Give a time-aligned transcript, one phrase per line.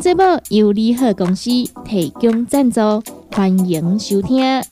[0.00, 1.50] 节目由利好公司
[1.84, 2.80] 提供赞助，
[3.30, 4.62] 欢迎收听。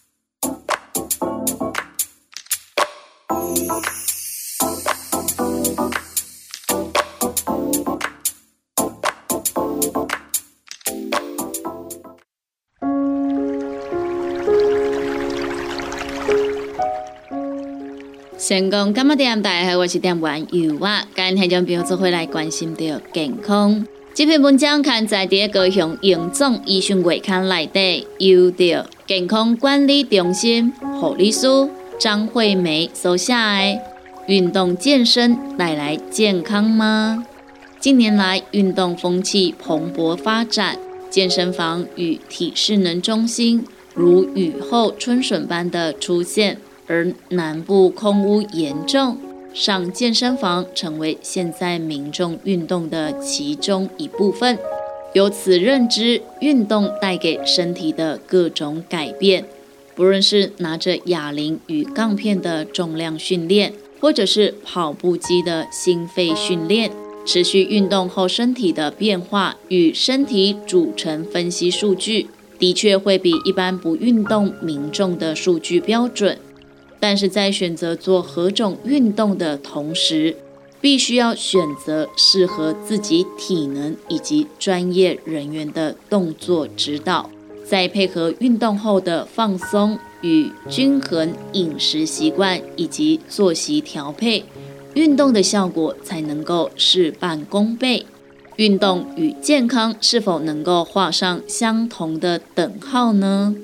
[18.38, 19.42] 成功干嘛点？
[19.42, 21.04] 大家好，我是点玩油啊！
[21.14, 23.86] 今日听众朋友做回来关心到健康。
[24.18, 31.46] 这篇文章刊载在高雄荣总医讯月刊内底，由着健康管理中心护理师
[32.00, 33.80] 张惠梅所写的：
[34.26, 37.24] 运动健身带来健康吗？
[37.78, 40.76] 近年来，运动风气蓬勃发展，
[41.08, 49.16] 健身房与体适能中心如雨后春笋般的出现，而南部空污严重。
[49.54, 54.58] 上健身房成为现在民众运动的其中一部分，
[55.14, 59.44] 由此认知运动带给身体的各种改变，
[59.94, 66.92] 不论是拿着哑铃与杠片的重量训练，或者是跑步机的心肺训练，
[67.26, 72.28] 持续运动后身体的变化与身体组成分析数据，
[72.58, 76.38] 的确会比一般不运动民众的数据标准。
[77.00, 80.36] 但是在选择做何种运动的同时，
[80.80, 87.30] 必须要选择适合自己体能以及专业人员的动作指导，
[87.64, 94.44] 再配合运动后的放松与均衡饮食习惯以及作息调配，
[94.94, 98.06] 运动的效果才能够事半功倍。
[98.56, 103.54] 运动与健康是否能够画上相同的等号呢？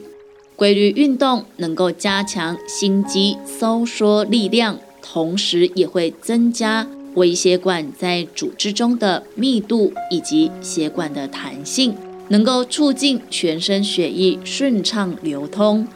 [0.57, 11.95] 规律运动能够加强心肌收缩力量，同时也会增加微血管在组织中的密度以及血管的弹性，
[12.29, 15.89] 能够促进全身血液顺畅流通，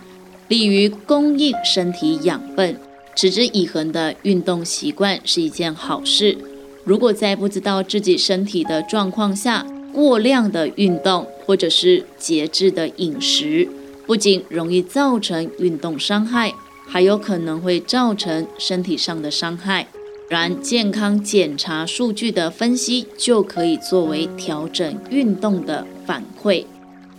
[0.49, 2.77] 利于供应身体养分。
[3.15, 6.37] 持之以恒的运动习惯是一件好事。
[6.85, 13.69] 如果在不知道自己身体的状况下，过量的运动或者是节制的饮食。
[14.09, 16.55] 不仅容易造成运动伤害，
[16.87, 19.87] 还有可能会造成身体上的伤害。
[20.31, 26.65] 然健康检查数据的分析就可以作为调整运动的反馈，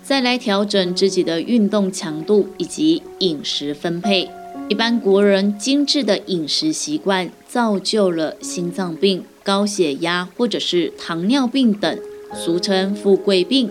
[0.01, 4.27] 再来调整自己的运动强度以及饮食分配。
[4.67, 11.99] 一般国人精致的饮食习惯，造就了心脏病、高血压或者是糖尿病等，
[12.33, 13.69] 俗称富贵病。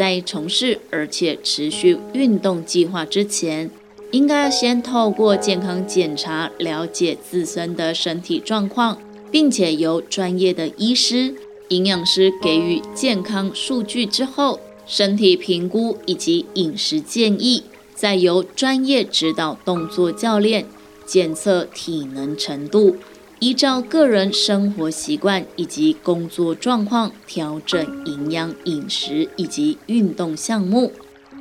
[0.00, 3.70] 在从事而且持续运动计划之前，
[4.12, 8.96] 应该先透过健康检查了解自身的身体状况，
[9.30, 11.34] 并且由专业的医师、
[11.68, 20.64] 营养师给予健康数据之后，身体评估以及饮食建议，再由专业指导动作教练
[21.04, 22.96] 检测体能程度。
[23.40, 30.92] 依照个人生活习惯以及工作状况调整营养饮食以及运动项目。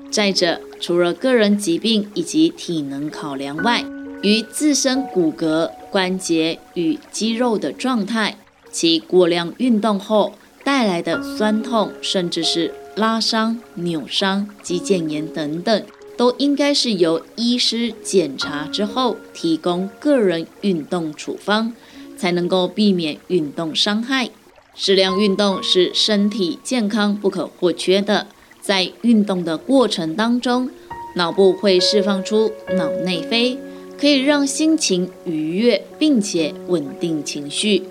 [0.09, 3.83] 再者，除了个人疾病以及体能考量外，
[4.21, 8.37] 与自身骨骼、关节与肌肉的状态，
[8.71, 10.33] 其过量运动后
[10.63, 15.83] 带来的酸痛，甚至是拉伤、扭伤、肌腱炎等等，
[16.19, 21.73] 都应该是由医师检查之后提供个人运动处方。
[22.17, 24.29] 才能够避免运动伤害。
[24.75, 28.27] 适量运动是身体健康不可或缺的。
[28.59, 30.69] 在运动的过程当中，
[31.15, 33.57] 脑部会释放出脑内啡，
[33.97, 37.83] 可以让心情愉悦，并且稳定情绪。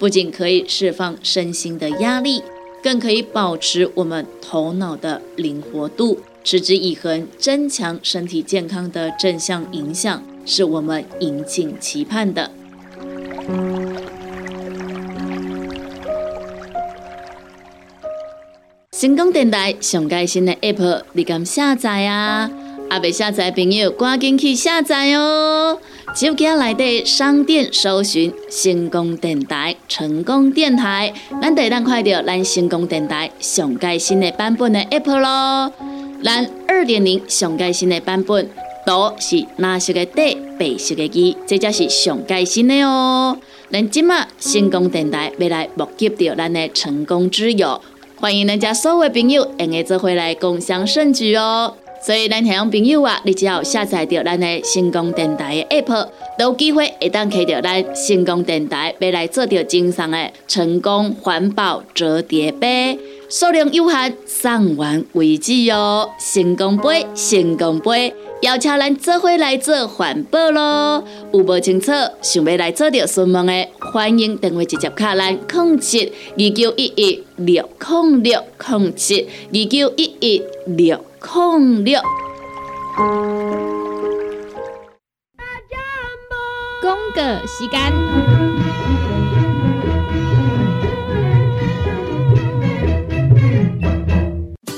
[0.00, 2.42] 不仅可以释放身心的压力，
[2.82, 6.18] 更可以保持我们头脑的灵活度。
[6.46, 12.48] 持之以恒，增强身体健康的正向影响，是我们引颈期盼的。
[18.92, 22.48] 成功电台上盖新的 App，你敢下载啊？
[22.90, 25.76] 阿未下载朋友赶紧去下载哦！
[26.14, 35.72] 手机内底商店搜寻“成功电台”，成功电台，咱得当快到咱成功电台上盖新的版本的 App 咯。
[36.22, 38.48] 咱二点零上盖新的版本，
[38.84, 43.36] 都是蓝色的底，白色的字，这才是上盖新的哦。
[43.70, 47.80] 咱今麦成功电台要来募集到咱的成功之友，
[48.16, 51.74] 欢迎咱家所有朋友用个做回来共享盛举哦。
[52.00, 56.08] 所以咱听众朋友啊，你只要下载到咱的成功电台的 app，
[56.38, 62.96] 都有机会会当开到咱成功电台未来做到精上的成功环保折叠杯，
[63.28, 66.10] 数量有限，送完为止哦。
[66.18, 68.14] 成功杯，成功杯。
[68.42, 71.02] 邀请咱做伙来做环保咯，
[71.32, 71.90] 有无清楚
[72.22, 81.98] 想要来做着询问的，欢迎电话直接卡咱控七二九一一六控六控七二九一一六控六。
[86.82, 87.92] 广告时间，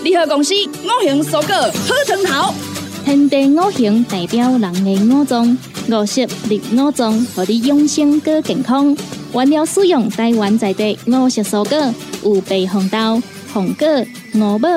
[0.09, 2.55] 联合公司五行蔬果好汤头。
[3.05, 5.59] 天地五行代表人的五脏，
[5.91, 8.97] 五色绿五脏，互你养生更健康。
[9.35, 11.95] 原料使用台湾在地五色蔬果，
[12.25, 13.23] 有白红豆、
[13.53, 13.87] 红果、
[14.35, 14.69] 五宝、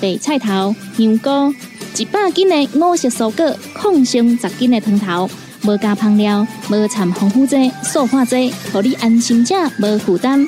[0.00, 1.52] 白菜头、香菇，
[1.96, 5.28] 一百斤的五色蔬果，抗性十斤的汤头，
[5.64, 10.46] 无加香料，无掺防腐剂、塑化剂，互你安心吃无负担。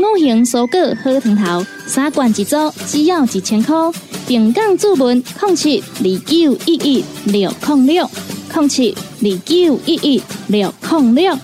[0.00, 2.56] 五行蔬果好汤头，三罐一组，
[2.86, 3.74] 只要一千块。
[4.28, 8.08] 平港注文零七二九一一六零六
[8.54, 11.36] 零七二九一一六零六。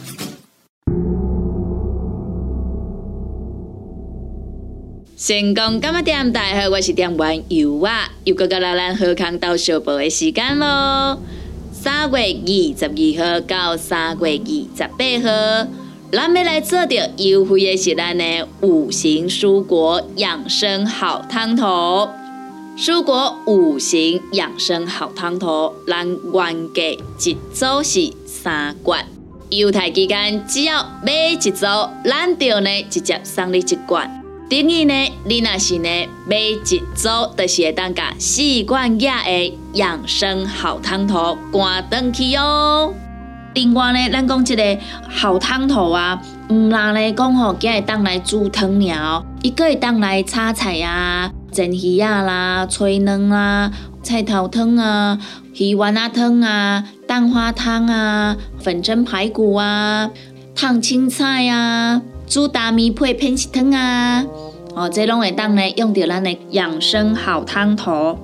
[5.17, 6.31] 成功干嘛店？
[6.33, 11.19] 大家好，我是店员尤啊，又到了咱喝康到小报的时间咯。
[11.73, 14.47] 三月二十二号到三月二
[14.77, 15.69] 十八号，
[16.15, 22.09] 咱要来做着优惠的是咱的五行蔬果养生好汤头。
[22.79, 29.05] 蔬果五行养生好汤头，咱原价一组是三罐，
[29.51, 31.51] 优待期间只要买一组，
[32.05, 34.09] 咱就呢直接送你一罐。
[34.49, 35.89] 等于呢，你若是呢
[36.29, 42.95] 买一组，就是会当甲四罐亚的养生好汤头关登去哦。
[43.55, 44.79] 另外呢，咱讲这个
[45.09, 46.21] 好汤头啊，
[46.51, 51.31] 唔拉咧讲吼，今会当来煮汤了，伊个会当来炒菜啊。
[51.53, 53.71] 蒸鱼啊啦，炊卵啊，
[54.03, 55.17] 菜头汤啊，
[55.55, 60.11] 鱼丸啊汤啊，蛋花汤啊，粉蒸排骨啊，
[60.57, 64.25] 烫青菜啊，煮大米配偏食汤啊，
[64.75, 68.19] 哦，这拢会当呢用到咱的养生好汤头。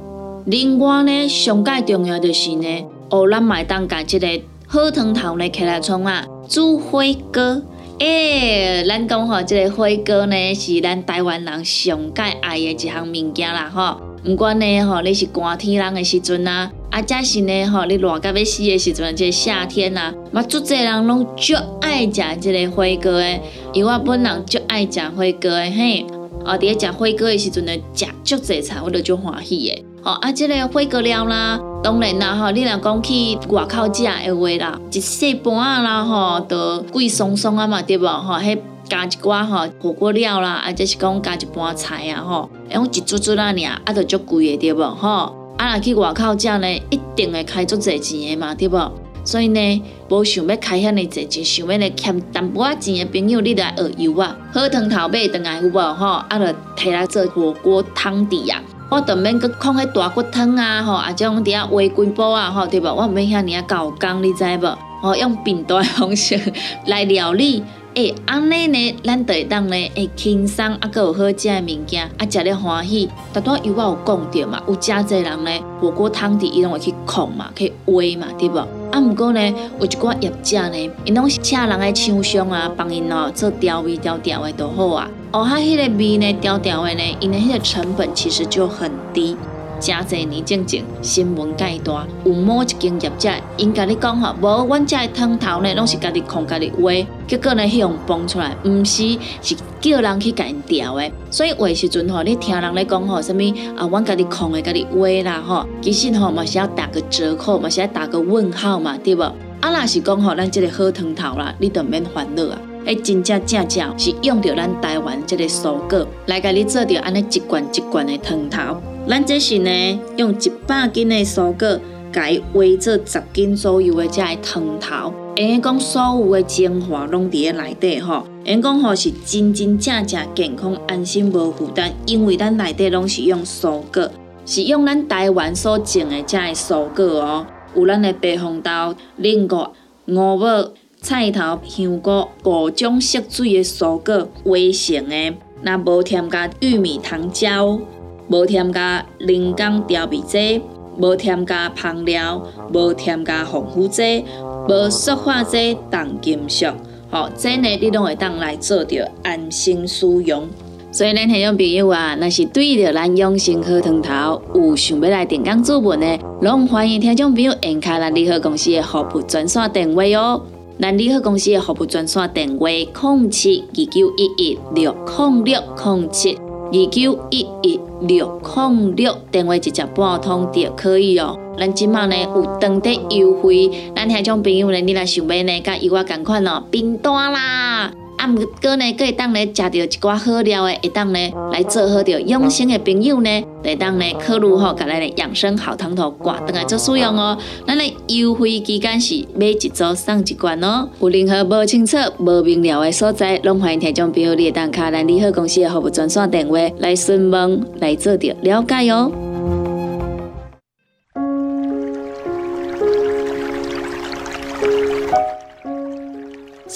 [0.46, 4.26] 另外呢，上介重要就是呢，哦，咱买当家这个
[4.72, 7.02] 好汤头呢起来创啊，煮火
[7.32, 7.61] 锅。
[7.99, 14.00] 诶，咱讲吼，即个火锅呢是咱台湾人上介爱的一项物件啦吼。
[14.25, 23.40] 毋管呢吼，你是寒天人的时阵啊，啊，则是呢吼，你热到要死的时阵，即个夏天啊，嘛，足侪人拢足爱食即个火锅的。
[23.73, 26.06] 因为我本人足爱食火锅的嘿，
[26.44, 29.84] 哦，伫咧食火锅的时阵呢，食足侪菜，我都足欢喜的。
[30.02, 38.06] 哦，啊，即个火锅料啦，当然啦，吼，你若讲去外口食的话啦，一细盘啊啦，吼，都贵松松啊嘛，对无？
[38.06, 38.58] 吼，迄
[38.88, 44.83] 加一寡吼火锅料啦，啊，即是讲加一盘菜啊，吼，用一桌桌啊尔，啊，都足贵的，对无？
[44.95, 48.92] 吼，啊，若去外口食呢，一定会开足侪钱的嘛，对无？
[49.23, 55.95] 所以呢，无想要开遐尼侪钱，想要来欠淡薄仔钱的朋友，你来学油啊，好汤头买回来有无？
[55.95, 58.62] 吼，啊，就摕来做火锅汤底啊。
[58.90, 62.92] 我都免去放迄大骨汤啊，吼，啊，种伫遐煨几煲啊，吼，对无？
[62.92, 64.78] 我毋免遐尔啊搞工，你知无？
[65.00, 66.38] 吼，用平淡方式
[66.87, 67.62] 来料理，
[67.94, 73.09] 诶，安尼呢，咱就会当呢，会轻松啊，佮有好食的物件，啊，食了欢喜。
[73.32, 78.59] 大多有我有讲着嘛，有诚济人呢，火锅汤底伊拢会去控嘛，去煨嘛，对无？
[78.92, 79.40] 啊，毋过呢，
[79.80, 85.11] 有一寡业者呢，因拢是请人来厂商啊，帮因哦做调味调调的都好啊。
[85.32, 89.37] 哦，它迄个味呢，调调的呢，因为迄个成本其实就很低。
[89.80, 101.10] 真侪年正正新闻介大，有某一间业者，因甲你讲吼，无阮遮的汤头呢，拢是家己控家己煨，结果呢，迄样崩出来，毋是是叫人去甲因调的。
[101.30, 103.40] 所以话时阵吼，你听人咧讲吼，什物
[103.76, 109.22] 啊，阮家己控的家己煨啦吼，其实吼嘛是要打个折扣嘛，是要打个问号嘛，对无？
[109.22, 112.58] 啊，若是讲吼，咱即个好汤头啦，你就免烦恼啊。
[112.87, 118.80] 诶，真正正正是用着咱台湾即个蔬果来甲你做着安尼一罐一罐的汤头。
[119.11, 121.81] 咱这是呢，用一百斤的蔬果，
[122.12, 125.12] 改煨做十斤左右的这个汤头。
[125.35, 134.09] 因讲所有的精华拢伫咧内底吼，因讲吼是真真正正健康、安心、无负担，因为咱内底拢是用蔬果。
[134.47, 139.73] 是用咱台湾所种的这的蔬果哦，有咱的白红豆、菱角、
[140.07, 147.81] 五宝、菜头、香菇五种色水的蔬果围成的，那无添加玉米糖浆，
[148.30, 150.62] 无添加人工调味剂，
[150.99, 152.40] 无添加香料，
[152.72, 154.25] 无添加防腐剂，
[154.68, 156.66] 无塑化剂、重金属。
[157.10, 160.49] 好，这呢你拢会当来做着安心使用。
[160.92, 170.40] 所以，咱听众朋友啊，若是对着咱养生课堂头有想要来点讲作文的，拢欢迎听众朋友按开咱利和公司的服务专线电话哦。
[170.78, 176.38] 咱利和公司的服务专线电话：零七二九一一六零六零七
[176.72, 181.36] 二九一一六零六，电话直接拨通就可以哦。
[181.58, 191.18] 咱即卖呢有当地优惠，咱听众朋友呢，你若想买呢，甲伊我同款哦，冰单啦，啊毋过呢，可会当呢食到一寡好料的，会当呢
[191.50, 197.38] 来做好着养生的朋友呢，会当呢考虑吼，甲咱的养生好汤头挂倒来做使用哦。
[197.66, 200.86] 咱的优惠期间是买一组送一罐哦。
[201.00, 209.10] 有任何无清楚、无明了的所在，拢欢迎听众朋友你当卡咱利好公司的服务专线电话来询问，来做着了解哦。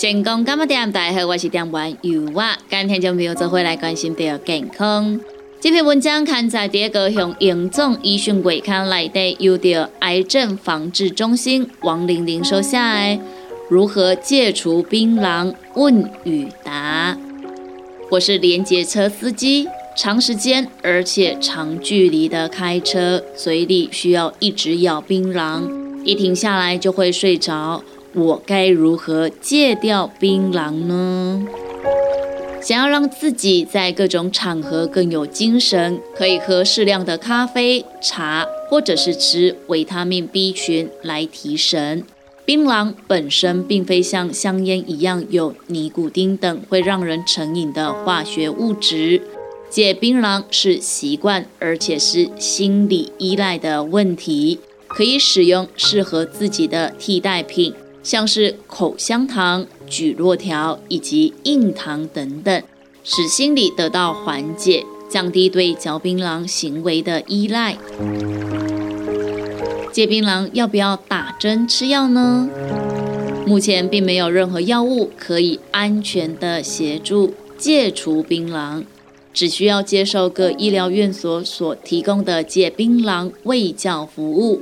[0.05, 0.93] 成功干么点？
[0.93, 2.55] 大家好，我是点玩油娃。
[2.69, 5.19] 今天就没有做回来关心到健康。
[5.59, 13.19] 这篇文章刊载第一个向营总医讯鬼刊内底，由着癌症防治中心王玲玲收下。
[13.71, 15.55] 如何戒除槟榔？
[15.75, 17.17] 问与答。
[18.11, 25.63] 我是连接车司机，长时间而且长距离的开车，嘴里需要一直咬槟榔，
[26.05, 27.83] 一停下来就会睡着。
[28.15, 31.45] 我该如何戒掉槟榔呢？
[32.63, 42.05] 想要让自己在各种场合更有精神，可以喝适量的咖啡、茶，或者是吃维他命 B 群来提神。
[42.47, 49.21] 槟榔本身并非像香烟一样有尼古丁等会让人成瘾的化学物质。
[49.69, 57.75] 戒槟榔是习惯，而且是心理依赖的问题，可以使用适合自己的替代品。
[58.05, 62.63] 像是口香糖、咀络条以及硬糖等等，
[63.03, 67.79] 使心理得到缓解，降低对嚼槟榔行为的依赖。
[69.91, 72.49] 戒槟榔要不要打针吃药呢？
[73.47, 78.85] 目前并没有任何药物可以安全的协助戒除槟榔，
[79.33, 84.61] 只需要接受各医疗院所所提供的戒槟榔卫教服务。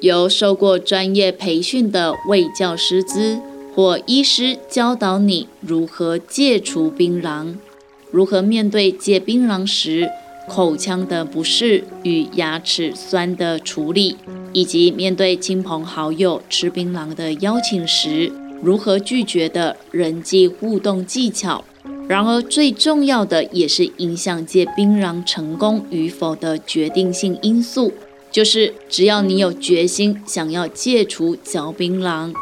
[0.00, 3.40] 由受过专业培训的卫教师资
[3.74, 7.54] 或医师教导你如何戒除槟榔，
[8.10, 10.08] 如何面对戒槟榔时
[10.48, 14.16] 口腔的不适与牙齿酸的处理，
[14.52, 21.64] 以及面对亲朋好友吃槟榔的邀请时如何拒绝的人际互动技巧。
[22.08, 27.92] 然而，最重要的也是影响戒槟榔成功与否的决定性因素。
[28.30, 32.32] 就是只要你有决心，想要戒除嚼槟榔，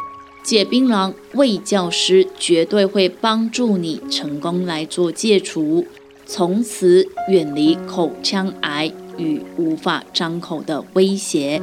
[0.43, 5.85] 戒槟榔，卫教师绝对会帮助你成功来做戒除，
[6.25, 11.61] 从此远离口腔癌与无法张口的威胁。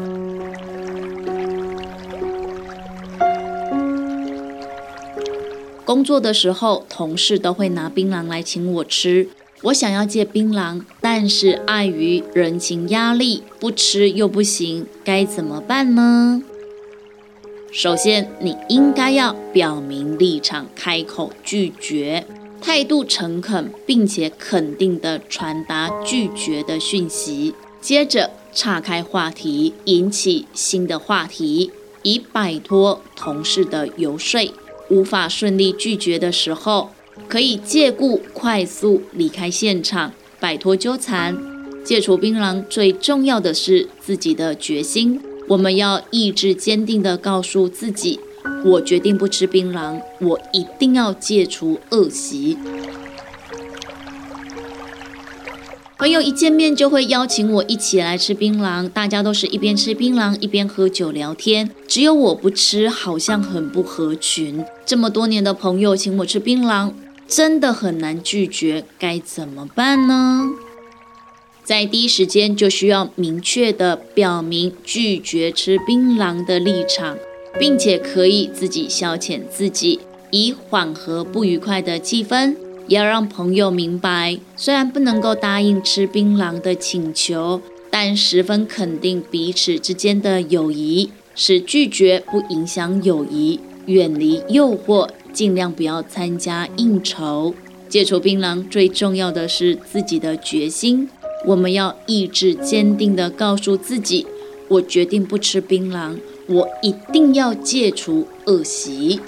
[5.85, 9.29] 工作的时候，同事都会拿槟榔来请我吃。
[9.65, 16.43] 我想要戒槟榔，但是碍于人情压力，不吃又不行，该怎么办呢？
[17.73, 22.27] 首先，你应该要表明立场，开口拒绝，
[22.61, 27.55] 态度诚恳，并且肯定地传达拒绝的讯息。
[27.81, 31.71] 接着，岔开话题，引起新的话题，
[32.03, 34.53] 以摆脱同事的游说。
[34.91, 36.91] 无法顺利拒绝的时候。
[37.29, 41.37] 可以借故快速离开现场，摆脱纠缠。
[41.85, 45.21] 戒除槟榔最重要的是自己的决心。
[45.49, 48.19] 我们要意志坚定地告诉自己：
[48.65, 52.57] 我决定不吃槟榔，我一定要戒除恶习。
[55.99, 64.65] 朋友一见面就会邀请我一起来吃槟榔，大家都是一边吃槟榔一边喝酒聊天，只有我不吃，好像很不合群。
[64.87, 66.91] 这么多年的朋友请我吃槟榔。
[67.27, 70.51] 真的很难拒绝，该怎么办呢？
[71.65, 77.17] 在第一时间就需要明确的表明拒绝吃槟榔的立场，
[77.59, 80.01] 并且可以自己消遣自己，
[80.31, 82.55] 以缓和不愉快的气氛。
[82.89, 97.53] 要让朋友明白，虽然不能够答应吃槟榔的请求，但十分肯定彼此之间的友谊，是拒绝不影响友谊，远离诱惑，尽量不要参加应酬。
[97.89, 101.09] 戒除槟榔最重要的是自己的决心，
[101.45, 104.27] 我们要意志坚定地告诉自己：
[104.69, 109.21] 我决定不吃槟榔，我一定要戒除恶习。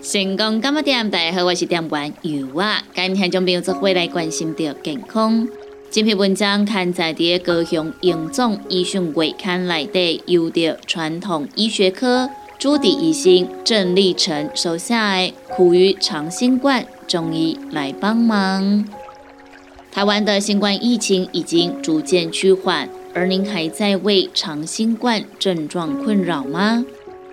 [0.00, 1.10] 成功干么点？
[1.10, 2.82] 大家好，我是店员尤啊。
[2.94, 5.46] 今天将朋友做回来关心到健康。
[5.90, 12.28] 这篇文章刊载在高雄荣总医学月刊内底，由着传统医学科
[12.58, 18.86] 朱迪医生郑立成手下的苦于长新冠中医来帮忙。
[19.90, 26.84] 台湾的新冠疫情已经逐渐趋缓，而您还在为长新冠症状困扰吗？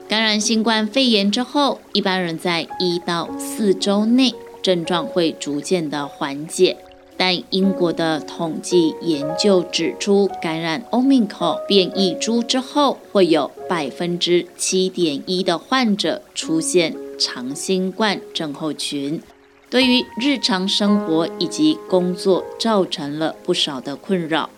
[0.08, 6.78] 感染新冠肺炎之后，一般人在一到四周内症状会逐渐的缓解。
[7.18, 19.22] 但英国的统计研究指出，感染 Omicron 变异株之后，会有百分之七点一的患者出现长新冠症候群，
[19.70, 24.50] 对于日常生活以及工作造成了不少的困扰。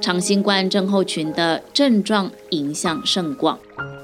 [0.00, 3.58] 长新冠症候群的症状影响甚广。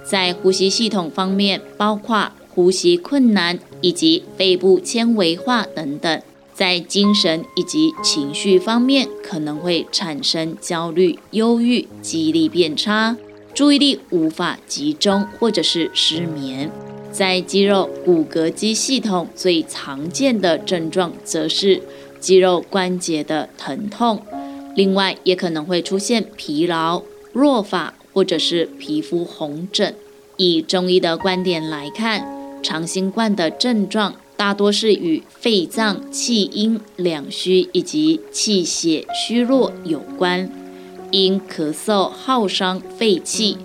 [0.08, 6.20] 在呼吸系统方面，包括呼吸困难以及肺部纤维化等等；
[6.56, 13.16] 在精神以及情绪方面，可能会产生焦虑、忧郁、记忆力变差、
[13.54, 16.70] 注意力无法集中或者是失眠；
[17.12, 21.82] 在肌肉骨骼肌系统最常见的症状，则是
[22.18, 24.22] 肌肉关节的疼痛。
[24.74, 27.92] 另外，也可能会出现疲劳、弱发。
[28.16, 29.94] 或者是皮肤红疹。
[30.38, 32.26] 以中医的观点来看，
[32.62, 40.50] 长新冠的症状大多是与肺脏气阴两虚以及气血虚弱有关。
[41.10, 43.56] 因咳嗽耗伤肺气，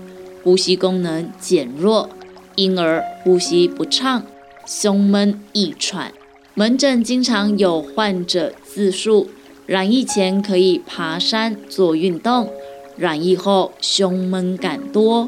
[0.44, 2.10] 呼吸功能减弱，
[2.56, 4.24] 因而呼吸不畅、
[4.66, 6.14] 胸闷易喘。
[6.54, 9.30] 门诊经常有患者自述，
[9.66, 12.50] 染疫前可以爬山做运动。
[12.98, 15.28] 染疫后胸闷感多，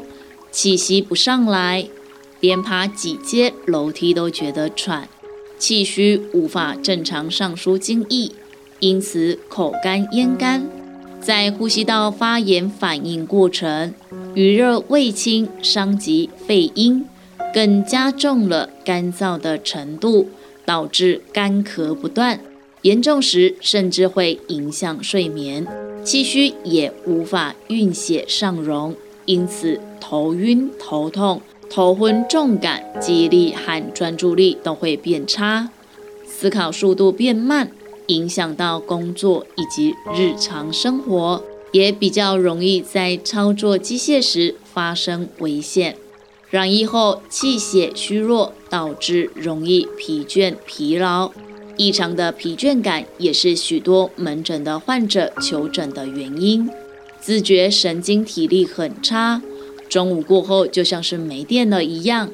[0.52, 1.88] 气息不上来，
[2.40, 5.08] 连爬几阶楼梯都觉得喘，
[5.58, 8.30] 气虚无法正常上输精液，
[8.80, 10.66] 因此口干咽干，
[11.20, 13.94] 在呼吸道发炎反应过程，
[14.34, 17.06] 余热未清，伤及肺阴，
[17.54, 20.28] 更加重了干燥的程度，
[20.66, 22.40] 导致干咳不断。
[22.82, 25.66] 严重时甚至会影响睡眠，
[26.04, 31.40] 气虚也无法运血上溶，因此头晕、头痛、
[31.74, 35.70] 头昏、重感、记忆力和专注力都会变差，
[36.24, 37.68] 思考速度变慢，
[38.06, 45.96] 影响到工作以及日常生活，也比较容易在操作机械时发生危险。
[46.48, 51.32] 染疫后气血虚弱，导致容易疲倦、疲劳。
[51.76, 56.70] 异常的疲倦感也是许多门诊的患者求诊的原因。
[57.20, 59.42] 自觉神经体力很差，
[59.88, 62.30] 中午过后就像是没电了一样，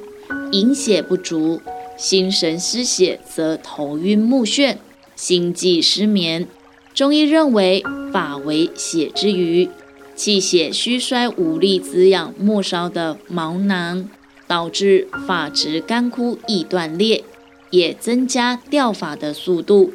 [0.52, 1.60] 营血不足，
[1.96, 4.76] 心神失血则头晕目眩，
[5.14, 6.46] 心悸失眠。
[6.94, 7.82] 中医认为
[8.12, 9.68] 法为血之余，
[10.16, 14.08] 气血虚衰无力滋养末梢的毛囊，
[14.46, 17.24] 导致发质干枯易断裂。
[17.70, 19.92] 也增加掉发的速度，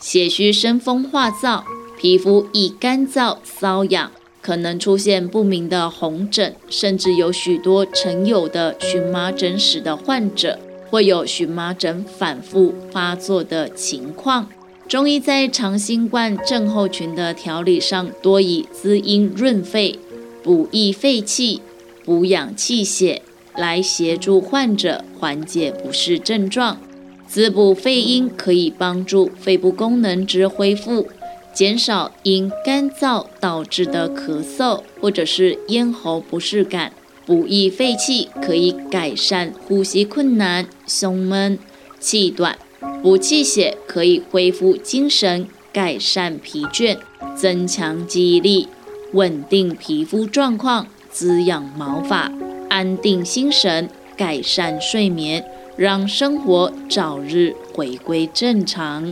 [0.00, 1.62] 血虚生风化燥，
[1.98, 4.10] 皮肤易干燥瘙痒，
[4.42, 10.58] 可能出现不明的红疹，甚至有许多曾有的荨麻疹史的患者，
[10.90, 14.48] 会有荨麻疹反复发作的情况。
[14.88, 19.98] 中医在长新冠症候群的调理上，多以滋阴润肺、
[20.42, 21.62] 补益肺气、
[22.04, 23.22] 补养气血
[23.54, 26.78] 来协助患者缓解不适症状。
[27.26, 31.08] 滋补肺阴可以帮助肺部功能之恢复，
[31.52, 36.92] 减少因干燥导致的咳嗽或者是咽喉不适感。
[37.24, 41.58] 补益肺气可以改善呼吸困难、胸闷、
[42.00, 42.58] 气短。
[43.02, 46.98] 补气血可以恢复精神、改善疲倦、
[47.36, 48.68] 增强记忆力、
[49.12, 52.32] 稳定皮肤状况、滋养毛发、
[52.68, 55.44] 安定心神、改善睡眠。
[55.76, 59.10] 让生活早日回归正常。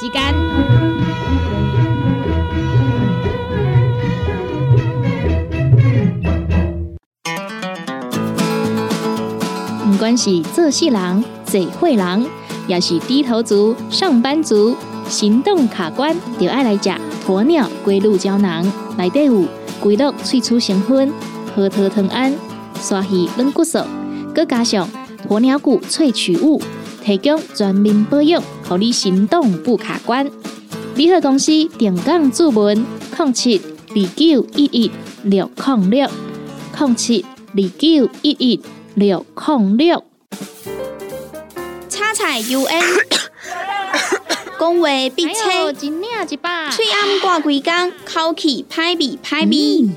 [0.00, 0.22] 时间。
[9.84, 12.26] 唔管是做事人、嘴会人，
[12.68, 14.76] 也是低头族、上班族、
[15.08, 16.90] 行动卡关，就爱来吃
[17.26, 18.64] 鸵鸟龟鹿胶囊。
[18.96, 19.44] 内底有
[19.80, 21.12] 龟鹿萃取成分、
[21.56, 22.32] 核桃藤胺、
[22.80, 23.80] 刷鱼软骨素，
[24.32, 24.88] 佮加上
[25.28, 26.62] 鸵鸟骨萃取物，
[27.08, 30.30] 提供全面保养，让你行动不卡关。
[30.94, 32.84] 联合公司定岗注文：
[33.16, 34.90] 零七二九一一
[35.22, 36.06] 六零六
[36.78, 38.60] 零七二九一一
[38.94, 40.04] 六零六。
[41.88, 42.82] 叉菜 U N，
[44.60, 46.70] 讲话必切，真领一把。
[46.70, 49.88] 喙暗挂几工，口气歹味歹味。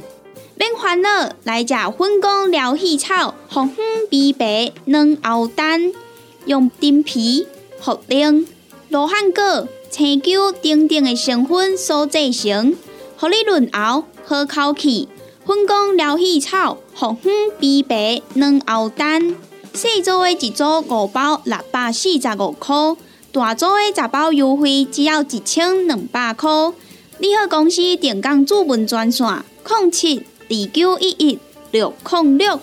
[0.55, 5.91] 免烦恼，来食粉公疗气草，红粉枇杷软藕丹，
[6.45, 7.47] 用丁皮、
[7.81, 8.45] 茯苓、
[8.89, 12.75] 罗汉果、青椒等等的成分所制成，
[13.17, 15.07] 互你润喉好口气。
[15.45, 19.35] 粉公疗气草，红粉枇杷软喉丹，
[19.73, 22.95] 细组的一组五包六百四十五块，
[23.31, 26.49] 大组的十包优惠只要一千两百块。
[27.17, 29.27] 你好，公司电工主文专线：
[29.67, 30.23] 零七。
[30.51, 31.39] 二九一一
[31.71, 32.59] 六零六，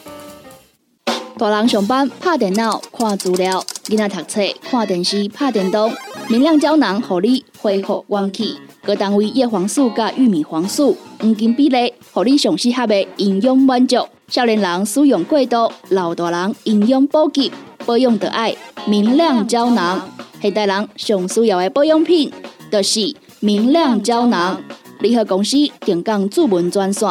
[1.38, 5.88] 大人上班拍电脑看资料，囡仔读册看电视拍电动。
[6.28, 8.56] 明亮胶囊，互你恢复元气。
[8.82, 13.98] 各单位叶黄素加玉米黄素黄金比例，互你上适合的营养满足。
[14.26, 17.52] 少年人使用过度，老大人营养补给，
[17.86, 20.08] 保养的爱明亮胶囊。
[20.42, 22.32] 现代人上需要的保养品，
[22.72, 24.60] 就是明亮胶囊。
[24.98, 27.08] 联合公司定岗主文专线。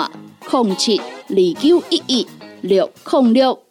[0.52, 2.28] 零七二九一一
[2.62, 3.67] 六零六。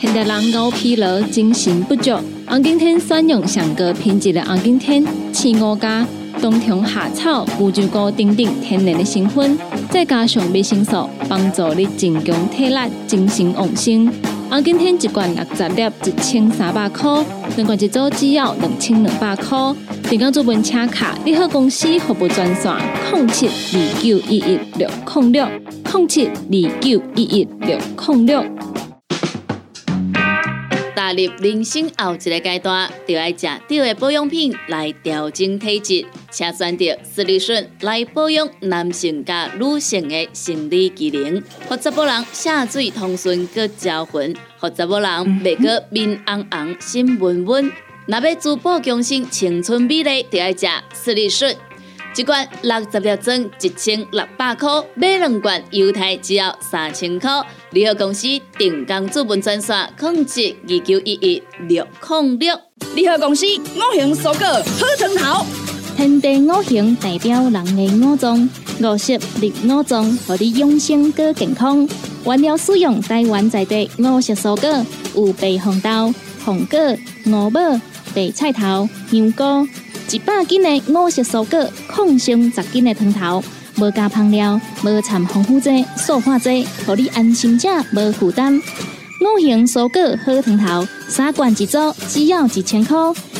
[0.00, 2.10] 现代人熬疲劳、精神不足，
[2.46, 6.06] 红景天选用上个品质的红景天，青五加
[6.40, 9.58] 冬虫夏草、乌鸡菇等等天然的成分，
[9.90, 14.10] 再加上维生素，帮助你增强体力、精神旺盛。
[14.48, 17.22] 红景天一罐六十粒，一千三百块；
[17.56, 19.58] 两罐一组只要两千两百块。
[20.08, 22.72] 电工做本车卡，你好公司服务专线：
[23.12, 25.46] 零七二九一一六零六
[25.92, 28.42] 零七二九一一六零六。
[31.10, 47.72] 踏入人生后一个阶段，就要食对的保养品来调整体质，请选择斯利顺来保养男性加女性的生理机能，或者某人下水通顺个招魂，或者某人未过面红红心温温。
[48.06, 51.56] 若要珠宝强身、青春美丽，就要食斯利顺。
[52.16, 57.30] 一罐六十粒装，一千六百块；买两罐，犹太只要三千块。
[57.70, 58.26] 联合公司
[58.58, 62.60] 定岗资本专线：控制二九一一六零六。
[62.94, 65.46] 联合公司五行蔬果好成头，
[65.96, 71.88] 天地五行代表人的五脏，五色绿五脏，让你养生更健康。
[72.24, 76.12] 原料使用台湾在地五色蔬果，有白红豆、
[76.44, 76.78] 红果、
[77.26, 77.60] 五宝。
[78.12, 79.44] 白菜头、香菇，
[80.12, 83.44] 一百斤的五色蔬果，抗性十斤的汤头，
[83.76, 88.56] 无加香料，无掺防腐剂、塑化剂，让你安心吃，无负担。
[88.56, 92.96] 五行蔬果好汤头，三罐一组，只要一千块。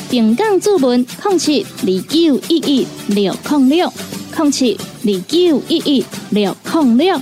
[0.09, 3.93] 平港注文：零七二九一一六零六
[4.37, 7.21] 零七二九一一六零六。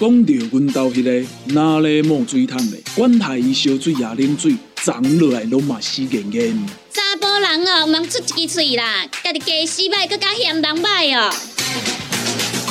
[0.00, 4.56] 讲到阮兜迄个哪里冒水桶的，管他伊烧水也啉水。
[4.82, 6.66] 长落来拢嘛死严严。
[6.96, 11.30] 查甫人哦，毋通出一支嘴啦，家己家洗歹，更加嫌人歹哦。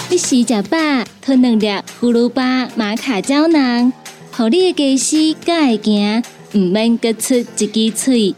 [0.09, 0.77] 你洗食饱，
[1.21, 1.67] 吞两粒
[2.01, 3.93] 葫芦巴、玛卡胶囊，
[4.31, 6.23] 互你的家洗更会行，
[6.55, 8.33] 毋免各出一支嘴。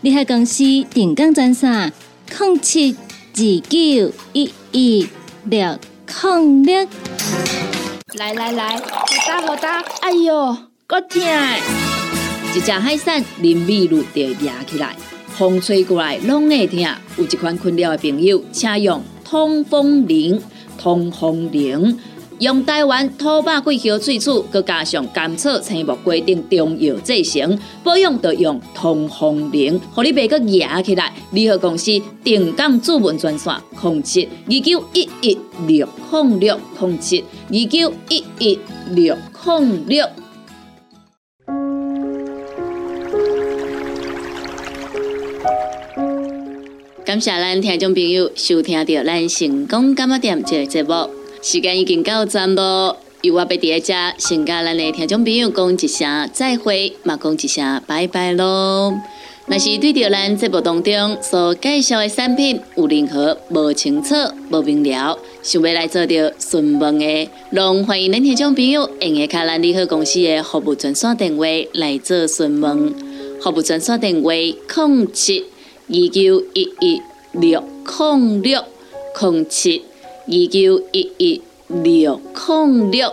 [0.00, 1.92] 你喺公司定岗专线：
[2.36, 2.96] 零七
[3.34, 5.08] 二九一一
[5.44, 5.78] 六
[6.24, 6.88] 零六。
[8.14, 8.82] 来来来，好
[9.28, 11.22] 打好打，哎哟，够痛！
[12.56, 14.96] 一只海扇淋雨露就压起来，
[15.38, 16.80] 风吹过来拢会痛。
[17.16, 20.40] 有一款困扰的朋友，请用通风铃。
[20.76, 21.98] 通风铃
[22.38, 31.12] 用台湾土八桂香萃取，佮加上甘草、青木规定中药制成，保养要用通风铃，互你袂佮压起来。
[31.32, 38.58] 联合公司定岗主文专线：零七二九一一六控六零七二九一一
[38.90, 40.08] 六零六。
[47.08, 51.08] 感谢咱听众朋友收听到咱成功感冒店这个节目，
[51.40, 52.94] 时间已经到站咯。
[53.22, 58.92] 由我伫在遮，先甲咱的听众朋友讲一声再会，嘛讲一声拜拜咯。
[59.46, 64.14] 若是对着咱节目当中所介绍的产品有任何无清楚、
[64.50, 72.94] 无明了，想要来做着询问的，拢欢迎恁听众朋友用下卡咱利好公司的服务专线电话来做询问。
[73.40, 75.44] 服务专线电话：零七
[75.90, 77.00] 二九一一
[77.32, 78.62] 六零六
[79.18, 79.82] 零七
[80.26, 83.12] 二九一一六零六。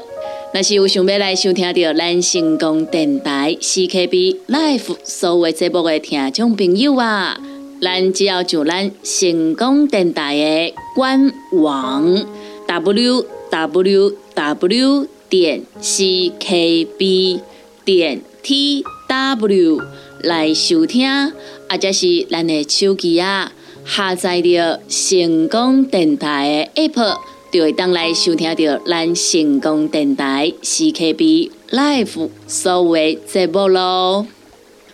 [0.54, 7.38] 若是有想要来收听到咱成功电台 CKB Life 所有节目的听众朋友啊，
[7.82, 12.26] 咱只要上咱成功电台的官网
[12.68, 17.40] w w w 点 ckb
[17.86, 19.82] 点 tw
[20.22, 21.34] 来收听，
[21.70, 23.52] 或者是咱的手机啊
[23.86, 27.36] 下载着成功电台的 app。
[27.56, 34.28] 就会当来收听到咱成功电台 CKB Live 所有节目咯。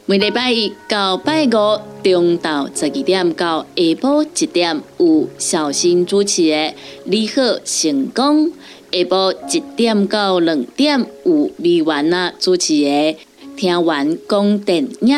[0.05, 1.49] 每礼拜一到拜五
[2.03, 6.55] 中昼十二点到下晡一点有小新主持的
[7.05, 8.47] 《你好成功》，
[8.91, 12.89] 下晡一点到两点有美完啊主持的
[13.57, 15.17] 《听完讲电影》，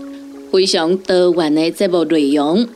[0.51, 2.67] 非常多元的节目内容，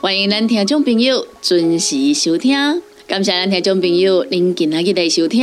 [0.00, 2.82] 欢迎咱听众朋友准时收听。
[3.06, 5.40] 感谢咱听众朋友您今日的收听，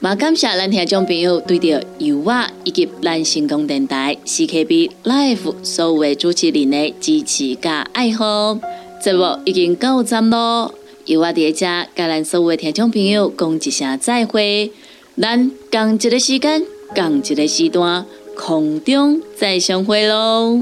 [0.00, 8.58] 也感谢咱听众朋友对着油画以及咱成功电台 CKB Life 所有的主持人的支持加爱好。
[9.00, 14.72] 节目已经到站咯，油画在遮甲咱所有的听众朋友讲一声再会，
[15.16, 18.04] 咱共一个时间，共一个时段，
[18.34, 20.58] 空中再相会咯。